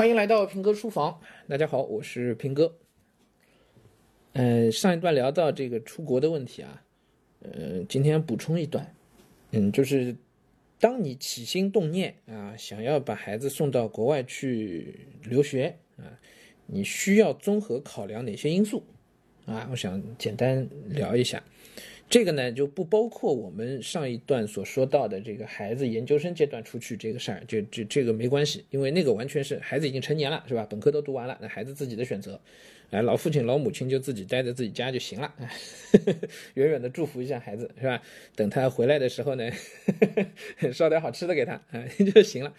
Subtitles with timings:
[0.00, 2.74] 欢迎来到平哥书房，大家好，我是平哥。
[4.32, 6.82] 嗯，上一段聊到这个出国的问题啊，
[7.42, 8.94] 呃，今天补充一段，
[9.50, 10.16] 嗯，就是
[10.78, 16.08] 当你起心动念啊，想要把孩子送到国外去留学啊，
[16.64, 18.82] 你需要综合考量哪些因素
[19.44, 19.68] 啊？
[19.70, 21.39] 我想简单聊一下。
[22.10, 30.66] 这个呢就不包括我们上一段所说到的这个孩子研究生阶段出去这个事儿，就这这个没关系，因为那个完全是孩子已经成年了，是吧？
[30.68, 32.40] 本科都读完了，那孩子自己的选择，
[32.90, 35.32] 哎，老父亲老母亲就自己待在自己家就行了，
[36.54, 38.02] 远远的祝福一下孩子，是吧？
[38.34, 39.48] 等他回来的时候呢，
[40.74, 42.52] 烧点好吃的给他啊 就行了。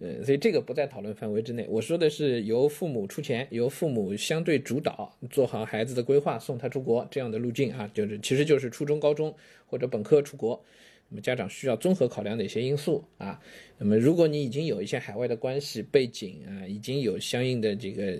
[0.00, 1.66] 呃，所以这个不在讨论范围之内。
[1.68, 9.34] 我说的是由父母出钱，由父母相对主导，做好孩子的规划，送他出国这样的路径啊，就是其实就是初中、高中
[9.66, 10.64] 或者本科出国。
[11.08, 13.40] 那么家长需要综合考量哪些因素啊？
[13.76, 18.18] 那么如果你已经有一些海外的关系背景啊，已经有相应的这个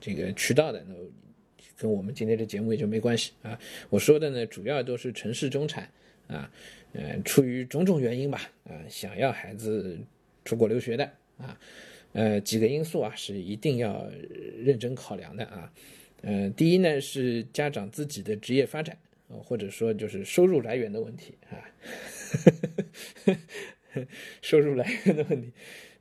[0.00, 0.94] 这个渠道的，那
[1.76, 3.56] 跟我们今天的节目也就没关系啊。
[3.88, 5.88] 我说的呢，主要都是城市中产
[6.26, 6.50] 啊，
[6.92, 9.96] 呃，出于种种原因吧，啊，想要孩子。
[10.44, 11.58] 出国留学的啊，
[12.12, 14.06] 呃，几个因素啊是一定要
[14.58, 15.72] 认真考量的啊，
[16.22, 18.96] 呃，第一呢是家长自己的职业发展
[19.28, 21.64] 或者说就是收入来源的问题啊，
[24.42, 25.50] 收入来源的问题。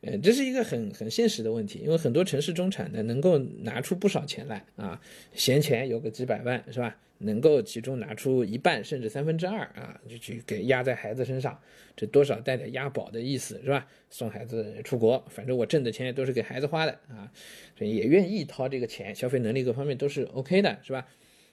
[0.02, 5.02] 呃，这是一个很很现实的问题，因为很多城市中产呢，能够拿出不少钱来啊，
[5.34, 7.00] 闲钱有个几百万是吧？
[7.24, 11.60] 能够其中拿出一半甚至三分之二啊，就去给压在孩子身上，
[11.96, 13.88] 这多少带点押宝的意思是吧？
[14.10, 17.32] 送孩子出国，反正我挣的钱也都是给孩子花的啊，
[17.78, 21.08] 所以也愿意掏这个钱，消费能力各方面都是 OK 的，是吧？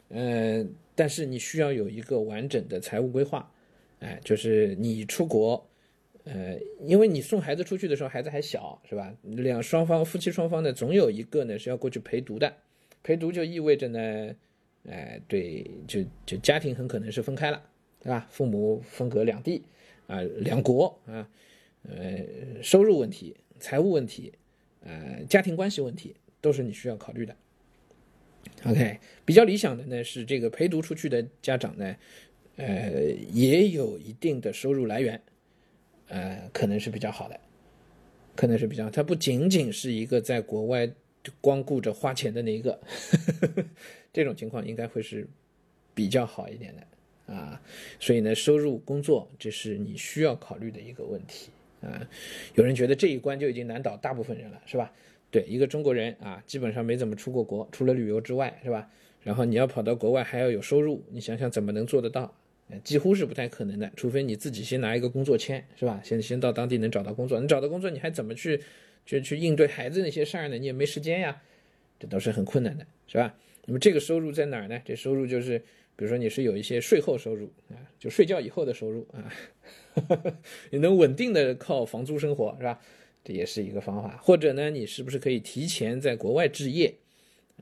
[0.08, 3.50] 嗯，但是你需要有一个完整的财务规划，
[4.00, 5.66] 哎，就是你出国。
[6.24, 6.54] 呃，
[6.84, 9.12] 因为你送孩子出去的时候，孩子还小，是吧？
[9.22, 12.54] 两双方夫妻双方呢，总有一个呢是要过去陪读的，
[13.02, 14.34] 陪读就意味着呢，
[14.88, 17.62] 哎，对，就就家庭很可能是分开了，
[18.00, 18.26] 对吧？
[18.30, 19.62] 父母分隔两地，
[20.06, 21.28] 啊，两国啊，
[21.82, 24.32] 呃，收入问题、财务问题，
[24.80, 27.36] 呃，家庭关系问题，都是你需要考虑的。
[28.64, 31.96] OK，比较理想的呢是这个陪读出去的家长呢，
[32.56, 32.90] 呃，
[33.32, 35.20] 也有一定的收入来源。
[36.08, 37.38] 呃，可能是比较好的，
[38.34, 40.90] 可能是比较，他不仅仅是一个在国外
[41.40, 42.80] 光顾着花钱的那一个，
[44.12, 45.26] 这种情况应该会是
[45.94, 47.60] 比较好一点的啊。
[47.98, 51.50] 所以呢，收入、工作，这是你需要考虑的一个问题
[51.80, 52.08] 啊。
[52.54, 54.92] 有人觉得这一关就已经难倒大部分人了，是吧？
[55.30, 58.90] 对，一个中国人啊，基本上没怎么出过国，除了旅游之外，是吧？
[59.22, 62.34] 然后你要跑到国外还要有收入，你想想怎么能做得到？
[62.84, 66.00] 几乎是不太可能的，除非你自己先拿一个工作签，是吧？
[66.04, 68.60] 先先到当地能找到工作，你找到工作，你还怎么去，
[69.04, 70.56] 就去应对孩子那些事儿呢？
[70.56, 71.42] 你也没时间呀，
[71.98, 73.34] 这都是很困难的，是吧？
[73.70, 74.82] 那么这个收入在哪儿呢？
[74.84, 75.56] 这收入就是，
[75.94, 79.32] 比如说你是有一些税后收入啊，就睡觉以后的收入啊，
[80.72, 82.80] 你能稳定的靠房租生活，是吧？
[83.22, 84.16] 这也是一个方法。
[84.20, 86.92] 或者呢，你是不是可以提前在国外置业，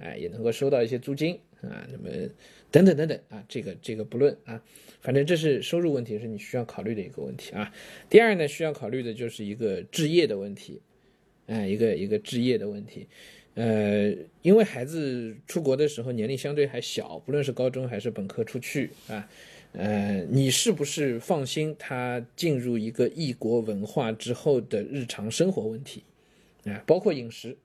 [0.00, 1.86] 哎，也能够收到一些租金啊？
[1.92, 2.08] 那么
[2.70, 4.64] 等等等等啊，这个这个不论啊。
[5.02, 7.70] 反正这是收入问题，是你需要考虑的一个问题啊。
[8.08, 10.80] 第二呢，需要考虑的就是一个置业的问题，
[11.44, 13.08] 哎，一个一个置业的问题。
[13.54, 19.28] 呃，因为孩子出国的时候年龄相对还小，不论是高中还是本科出去啊，
[19.72, 26.02] 呃，你是不是放心他进入一个异国文化之后的日常生活问题
[26.64, 26.82] 啊？
[26.86, 27.56] 包括饮食，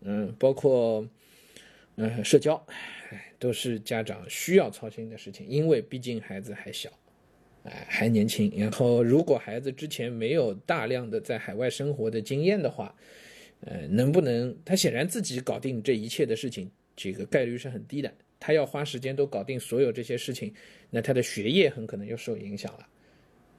[0.00, 1.06] 嗯，包括
[1.96, 2.64] 嗯社交。
[3.40, 6.90] 都是家长需要操心的事情，因为毕竟孩子还小，
[7.62, 8.52] 哎，还年轻。
[8.56, 12.92] 然后，如果孩子之前没有大量的在海外生活的经验的话，
[13.60, 18.12] 呃，能不能他显然自己搞定这一切的事情，这个概率是很低的。
[18.40, 20.52] 他要花时间都搞定所有这些事情，
[20.90, 22.86] 那他的学业很可能就受影响了，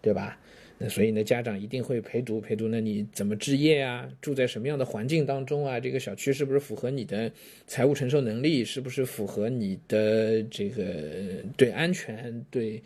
[0.01, 0.39] 对吧？
[0.81, 2.69] 那所以呢，家长一定会陪读陪读。
[2.69, 4.09] 那你怎么置业啊？
[4.21, 5.77] 住在什么样的环境当中啊？
[5.77, 7.29] 这个小区是不是符合你的
[7.67, 8.63] 财务承受能力？
[8.63, 12.81] 是不是符合你的这个对安全、对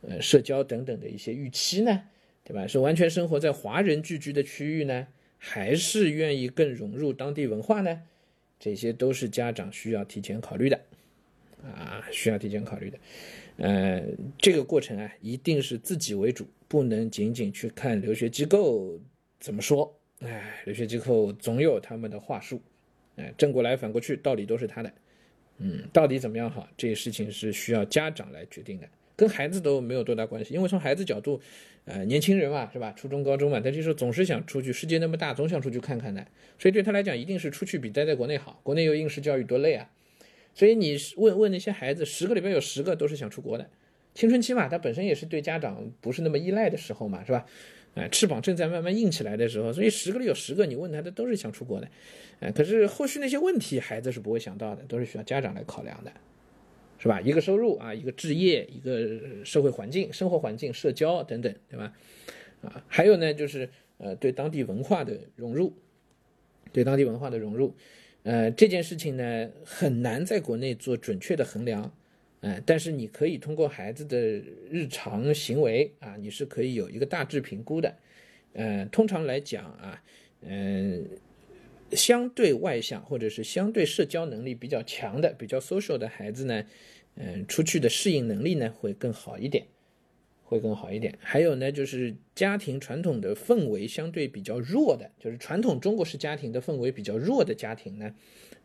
[0.00, 2.02] 呃社交等等的一些预期呢？
[2.42, 2.66] 对吧？
[2.66, 5.06] 是完全生活在华人聚居的区域呢，
[5.38, 8.02] 还是愿意更融入当地文化呢？
[8.58, 10.80] 这些都是家长需要提前考虑的
[11.62, 12.98] 啊，需要提前考虑的。
[13.58, 14.02] 呃，
[14.38, 16.46] 这个过程啊，一定是自己为主。
[16.68, 18.98] 不能仅仅去看留学机构
[19.38, 22.60] 怎么说，哎，留学机构总有他们的话术，
[23.14, 24.92] 哎，正过来反过去，道理都是他的，
[25.58, 31.40] 嗯，到底怎么样好，这些事情是需要家长来决定的，跟孩子都没有多大关系，因为从孩子角度，
[31.86, 32.92] 呃，年轻人嘛，是吧？
[32.96, 36.26] 初中、高中嘛，他就是总是想出去，世界那么大，总想出去看看的，
[36.58, 38.60] 所以对他来讲，一定是出去比待在国内好。
[38.62, 39.90] 国内又应试教育多累啊，
[40.54, 43.68] 所以你问问那些孩子，十个里边有十个都是想出国的。
[44.14, 47.46] 青春期嘛，他本身也是对家长不是那么依赖的时候嘛，是吧？
[47.94, 51.88] 啊，翅膀正在慢慢硬起来的时候，所以十个里有十个，你问他的都是想出国的。
[52.40, 56.12] 啊，可是后续那些问题，孩子是不会想到的，都是需要家长来考量的。
[57.06, 57.20] 是吧？
[57.20, 61.92] 一个收入啊，一个置业，一个社会环境、生活环境、社交等等，对吧？
[62.62, 63.68] 啊，还有呢，就是
[63.98, 65.72] 呃，对当地文化的融入，
[66.72, 67.72] 对当地文化的融入，
[68.24, 71.94] 呃，这件事情呢，很难在国内做准确的衡量，
[72.40, 74.18] 嗯，但是你可以通过孩子的
[74.68, 77.94] 日常行为啊，你是可以有一个大致评估的，
[78.54, 80.02] 嗯，通常来讲啊，
[80.40, 81.06] 嗯。
[81.92, 86.64] 相对外向或者是相对社交能力比较强的、比较 social 的孩子呢，
[87.16, 89.66] 嗯，出去的适应能力呢会更好一点，
[90.44, 91.18] 会更好一点。
[91.20, 98.14] 还有呢，就是家庭传统的氛围相对比较弱的，就是传统中国式家庭的氛围比较弱的家庭呢，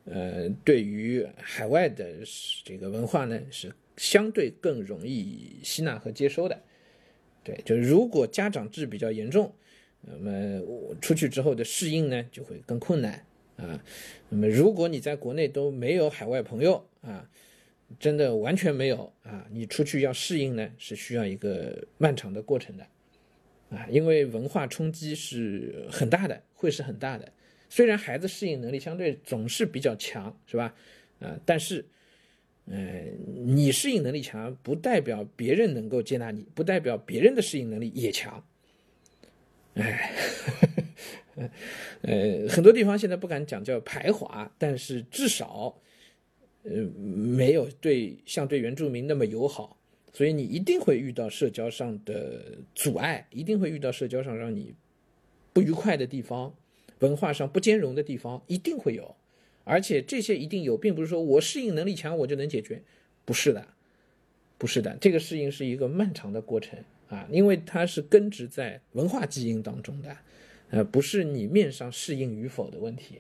[0.06, 2.20] 呃，对于海外的
[2.64, 6.62] 这个文化呢是相对更容易吸纳和接收的。
[7.44, 9.54] 对，就是如果家长制比较严重。
[10.04, 13.24] 那么我出去之后的适应呢，就会更困难
[13.58, 13.80] 啊。
[14.30, 17.30] 那么如果你在国内都没有海外朋友啊，
[18.00, 22.86] 真的完全没有啊，你出去要适应呢，是需要一个漫长的过程的
[23.70, 27.32] 啊，因为文化冲击是很大的，会是很大的。
[27.70, 30.76] 虽然孩子适应能力相对总是比较强，是吧？
[31.20, 31.86] 啊，但是，
[32.66, 33.18] 嗯，
[33.56, 38.44] 你适应能力强，不代表别人能够接纳你，不代表别人的适应能力也强。
[39.76, 40.12] 哎，
[42.02, 45.80] 呃，很多地方现在不敢讲叫排华，但是至少，
[46.64, 49.78] 呃，没有对像对原住民那么友好，
[50.14, 54.74] 所以你一定会遇到社交上的阻碍，一定会遇到社交上让你
[55.54, 56.54] 不愉快的地方，
[57.00, 59.16] 文化上不兼容的地方一定会有，
[59.64, 62.82] 而且这些一定有，并不是说我适应能力强我就能解决，
[63.26, 63.68] 不是的，
[64.58, 66.80] 不是的，这个适应是一个漫长的过程。
[67.10, 70.16] 啊，因为它是根植在文化基因当中的，
[70.70, 73.20] 呃，不是你面上适应与否的问题，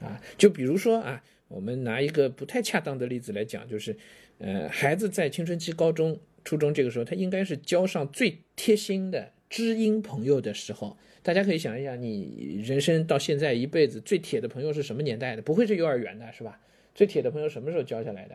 [0.00, 3.96] 啊，就比如说啊，我们拿一个不太恰当的例子来讲，就是，
[4.38, 10.96] 呃，孩子在青春期、高中、初中这个时候，他应该是交上最贴心的知音朋友的时候。
[11.22, 15.42] 大家可以想一想，你人生到现在一辈子最铁的朋友是什么年代的？
[15.42, 16.60] 不会是幼儿园的，是吧？
[16.94, 18.34] 最铁的朋友什么时候交下来的？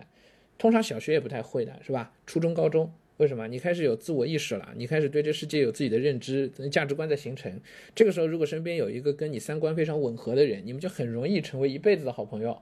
[0.58, 2.14] 通常小学也不太会的，是吧？
[2.26, 2.92] 初中、高中。
[3.18, 3.48] 为什么？
[3.48, 7.60] 你开始有自我意识了，你开始对这世界有自己的认知，价值观在形成。
[7.94, 12.62] 这个时候，如果身边有一个跟你三观非常吻合的人，你们就很容易成为一辈子的好朋友。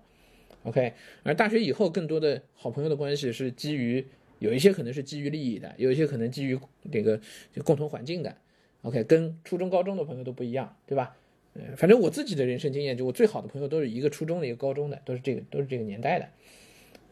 [0.63, 0.93] OK，
[1.23, 4.05] 而大学以后，更多的好朋友的关系是基于
[4.39, 6.59] 有一些可能是基于利益的，有一些可能基于
[6.91, 7.19] 这个
[7.63, 8.35] 共同环境的。
[8.81, 11.15] OK，跟初中、高中的朋友都不一样，对吧？
[11.55, 16.29] 嗯，反正我自己的人生经验，就我最好的朋友都是一个初中的一个高中的，都是这个都是这个年代的。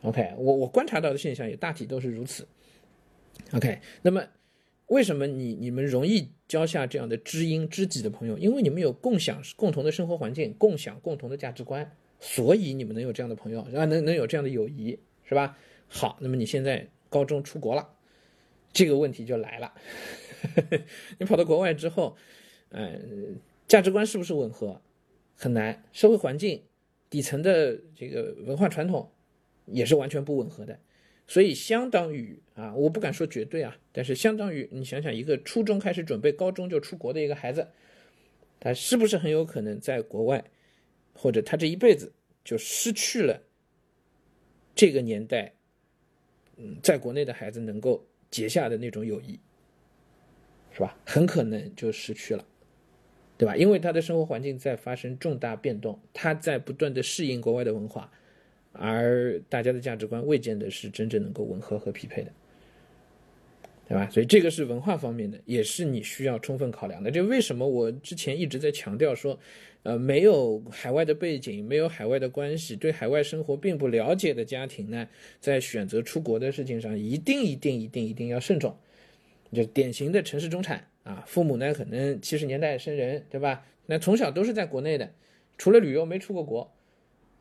[0.01, 2.47] OK，我我观察到的现象也大体都是如此。
[3.53, 4.24] OK，那么
[4.88, 8.38] 为什么你你们容易交下这样的知音知己的朋友？
[8.38, 11.92] 因为你们有共享共同的生活环境，共享共同的价值观，
[12.27, 15.56] 所以你们能有这样的朋友，啊，能能有这样的友谊，是吧？
[15.88, 17.88] 好，那么你现在高中出国了，
[18.74, 19.72] 这个问题就来了。
[21.19, 22.18] 你跑到国外之后，
[22.69, 23.38] 嗯，
[23.68, 24.81] 价值观是不是吻合？
[25.36, 26.63] 很难，社会环境
[27.11, 29.11] 底层的这个文化传统
[29.68, 30.80] 也是完全不吻合的。
[31.28, 37.68] 所以相当于啊，我不敢说绝对啊，但是相当于你想想，一个初中开始准备高中就出国的一个孩子，
[38.59, 40.44] 他是不是很有可能在国外，
[41.16, 42.12] 或者他这一辈子
[42.44, 43.42] 就失去了
[44.76, 45.54] 这个年代，
[46.57, 49.40] 嗯，在国内的孩子能够结下的那种友谊，
[50.72, 50.98] 是吧？
[51.06, 52.45] 很可能就失去了，
[53.38, 53.56] 对吧？
[53.56, 58.12] 因为他的生活环境在发生重大变动，他在不断的适应国外的文化。
[58.78, 62.34] 而大家的价值观未见得是真正能够吻合和匹配的，
[63.87, 64.09] 对吧？
[64.09, 67.11] 所以这个是文化方面的，也是你需要充分考量的。
[67.11, 69.39] 这为什么我之前一直在强调说，
[69.83, 75.07] 呃，没有海外的背景，没有海外的关系，对海外生活并不了解的家庭呢，
[75.39, 78.75] 在选择出国的事情上，一定一定一定一定要慎重。
[79.54, 83.65] 就典型的城市中产啊，父母呢可能七十年代生人，对吧？
[83.85, 85.11] 那从小都是在国内的，
[85.57, 86.75] 除了旅游没出过国。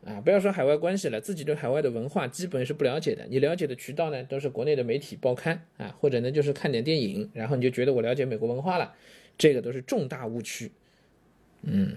[0.05, 3.25] 啊，不要说海外关系了，自己对海外的文化基本是不了解的。
[3.29, 8.93] 你了解的渠道呢，都是国内的媒体报刊啊，或者呢就是看点电影，然后你就觉得我了解美国文化了，
[9.37, 10.71] 这个都是重大误区。
[11.63, 11.95] 嗯，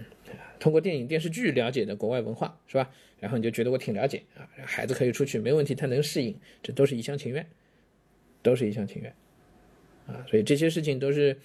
[0.59, 2.91] 通过电影电视剧了解的国外文化是吧？
[3.19, 7.45] 然后你就觉得我挺了解啊，孩子可以出去没问题，他能适应，这都是一厢情愿。
[8.41, 9.13] 都是一厢情愿，
[10.07, 11.37] 啊，所以这些事情都是，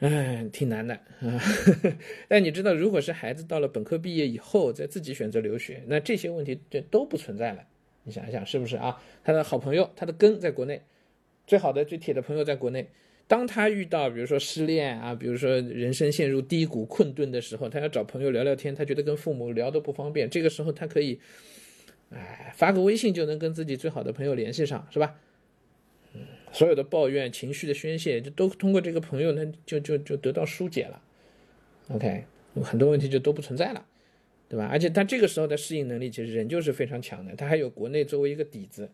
[0.00, 1.40] 哎，挺难的啊。
[2.28, 7.62] 但你知道，如果是孩子到了本科毕业以后再自己选择留学，那这些问题就都不存在了。
[8.04, 9.00] 你想一想，是不是啊？
[9.22, 10.82] 他的好朋友，他的根在国内，
[11.46, 12.88] 最好的、最铁的朋友在国内。
[13.28, 20.28] 当他遇到比如说失恋啊，比如说人生陷入低谷困顿的时候，他要找朋友聊聊天，他觉得跟父母聊都不方便。
[20.28, 21.20] 这个时候他可以，
[22.10, 25.14] 哎，发个微信就能跟自己最好的朋友联系上，是吧？
[26.52, 31.02] 所有的抱怨、情绪的宣泄，就都通过这个朋友，那就就就得到疏解了。
[31.88, 32.24] OK，
[32.62, 33.86] 很多问题就都不存在了，
[34.48, 34.68] 对吧？
[34.70, 38.90] 而且他这个时候的适应能力其实仍旧是非常强的，他还有国内作为一个底子。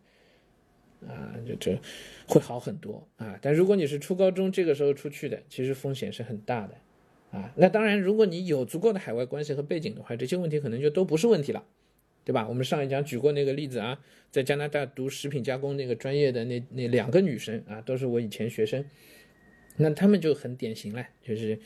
[1.06, 1.78] 啊，就就
[2.26, 3.38] 会好很多啊！
[3.42, 6.75] 但如果你是初高中这个时候出去的，其实风险是很大的
[7.38, 7.52] 啊。
[7.54, 11.62] 那当然，如果你有足够的海外关系和背景的话，这些问题可能就都不是问题了，
[12.26, 12.47] 对吧？
[12.49, 13.97] 我们上一讲举过那个例子啊，
[14.33, 18.85] 在加拿大读食品加工那个专业的那那两个女生啊，都是我以前学生，
[19.76, 21.56] 那他们就很典型了，就是，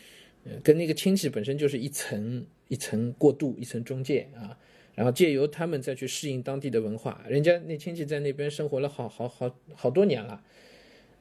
[0.63, 4.59] 跟那个亲戚本身就是一层一层过渡，一层中介啊。
[4.97, 10.43] 然后借由他们再去适应当地的文化，人家那亲戚在那边生活了好好好好多年了，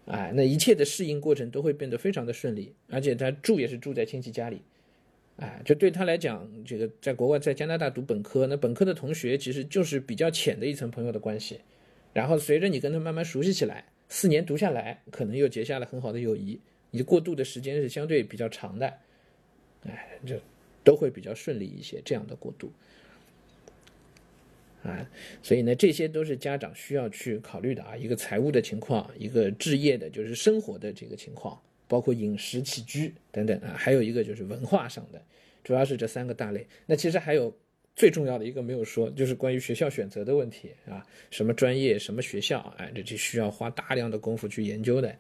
[0.06, 4.62] 哎，那一切的适应过程都会变得非常的顺利，而且他住也是住在亲戚家里，
[5.40, 11.62] 哎，就对他来讲，这个在国外在加拿大读本科，那本科的同学其实就是比较浅的一层朋友的关系，
[12.12, 16.60] 然后随着你跟他慢慢熟悉起来，四年读下来，可能又结下了很好的友谊，
[16.92, 18.94] 你过渡的时间是相对比较长的，
[19.86, 20.36] 哎，就
[20.84, 22.72] 都会比较顺利一些这样的过渡。
[24.84, 25.10] 啊，
[25.44, 27.98] 所以呢，这些都是家长需要去考虑的啊。
[27.98, 33.76] 一个财务的情况，一个置业的，就是生活的这个情况，包括饮食起居等等啊。
[33.76, 35.22] 还有一个就是文化上的，
[35.62, 36.66] 主要是这三个大类。
[36.86, 37.54] 那其实还有
[37.98, 41.06] 最重要的一个没有说，就是关于学校选择的问题啊。
[41.30, 45.14] 什么专业，什么学校，哎，这就需要花大量的功夫去研究的，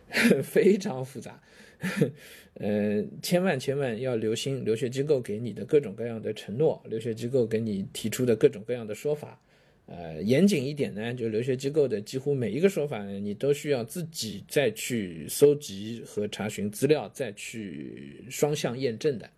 [0.44, 1.40] 非常复杂。
[2.54, 9.40] 呃，千万千万要留心留学机构给你的各种各样的承诺，留学机构给你提出的各种各样的说法。
[9.86, 19.30] 呃，严谨一点呢，就留学机构的几乎每一个说法，你都需要自己再去搜集和查询资料，再去双向验证的，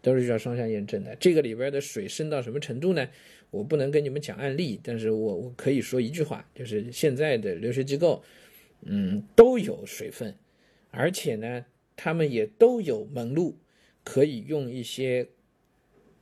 [0.00, 1.16] 都是需要双向验证的。
[1.16, 3.08] 这个里边的水深到什么程度呢？
[3.50, 8.22] 我不能跟你们讲案例，但是我我可以说一句话，就是现在的留学机构，
[8.82, 10.34] 嗯，都有水分。
[10.90, 13.58] 而且呢，他们也都有门路，
[14.04, 15.26] 可以用一些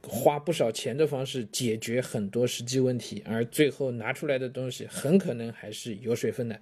[0.03, 6.61] 花不少钱的方式解决很多实际问题，而最后拿出来的东西很可能还是有水分的。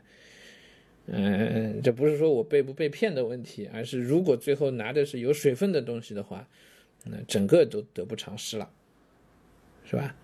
[1.07, 6.49] 嗯，这不是说我被不被骗的问题，而是如果最后拿的是有水分的东西的话，
[7.05, 8.71] 那整个都得不偿失了，
[9.85, 10.15] 是吧？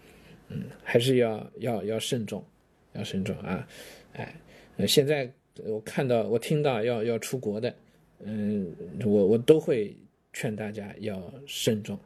[0.48, 2.44] 嗯，还是要要要慎重，
[2.92, 3.66] 要慎重啊！
[4.12, 4.34] 哎，
[4.86, 5.32] 现在。
[5.66, 7.72] 我看到，我听到要要出国的，
[8.24, 9.96] 嗯，我我都会
[10.32, 11.96] 劝大家要慎重，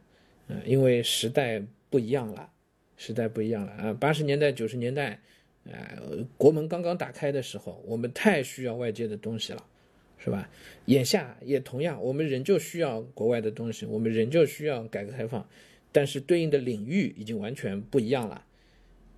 [0.49, 2.51] 嗯，因为时代不一样了，
[2.97, 3.93] 时代不一样了啊！
[3.93, 5.21] 八十年代、九十年代，
[5.71, 5.95] 啊，
[6.37, 9.63] 国门刚刚打开的时候，我们太需要外界的东西了，
[10.17, 10.49] 是吧？
[10.85, 15.47] 眼下也同样，我们仍旧需要国外的东西，我们仍旧需要改革开放，
[15.91, 18.45] 但是对应的领域已经完全不一样了。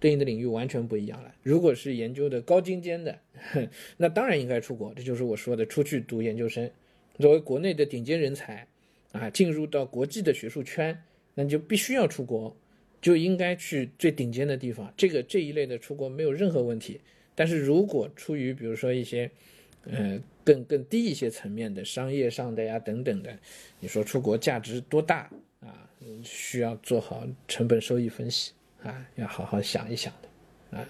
[0.02, 1.34] 对应的领域完全不一样了。
[1.44, 3.20] 如果是研究的高精尖的，
[3.98, 4.92] 那当然应该出国。
[4.96, 6.72] 这就是我说的，出去读研究生，
[7.20, 8.68] 作为国内的顶尖人才，
[9.12, 12.56] 啊，进入到国际的学术圈，那就必须要出国，
[13.02, 14.94] 就应该去最顶尖的地方。
[14.96, 17.00] 这个这一类的出国没有任何问题。
[17.36, 19.30] 但是如果出于比如说一些，
[19.86, 23.38] 呃，更更低一些层面的商业上的呀等等的，
[23.80, 25.30] 你说出国价值多大
[25.62, 25.90] 啊？
[26.24, 28.52] 需要做好成本收益分析。
[28.84, 30.90] 啊，要好好想一想的，啊，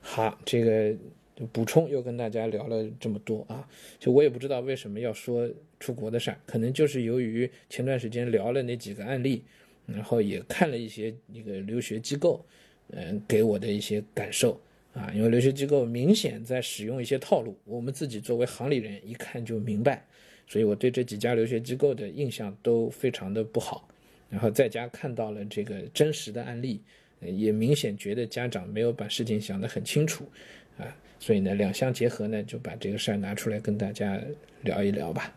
[0.00, 0.94] 好，这个
[1.36, 9.42] 就补充又跟大家聊了这么多啊，就我也不知道为什么要说出国的事儿，可能就是由于前段时间聊了那几个案例，
[9.86, 12.42] 然后也看了一些那个留学机构，
[12.88, 14.58] 嗯，给我的一些感受
[14.94, 20.02] 啊，因为留学机构明显在使用一些套路，我们自己作为行里人一看就明白，
[20.48, 23.86] 所以我对这几家留学机构的印象都非常的不好。
[24.30, 26.80] 然后在家看到了这个真实的案例，
[27.20, 30.24] 也明显觉得家长没有把事情想得很清楚，
[30.78, 34.20] 啊，所以呢，两相结合呢，就把这个事儿拿出来跟大家
[34.62, 35.32] 聊一聊吧。